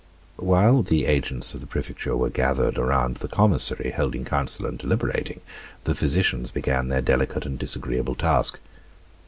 While 0.39 0.81
the 0.81 1.05
agents 1.05 1.53
of 1.53 1.61
the 1.61 1.67
prefecture 1.67 2.17
were 2.17 2.31
gathered 2.31 2.79
around 2.79 3.17
the 3.17 3.27
commissary, 3.27 3.91
holding 3.95 4.25
council 4.25 4.65
and 4.65 4.75
deliberating, 4.75 5.41
the 5.83 5.93
physicians 5.93 6.49
began 6.49 6.87
their 6.87 7.03
delicate 7.03 7.45
and 7.45 7.59
disagreeable 7.59 8.15
task. 8.15 8.57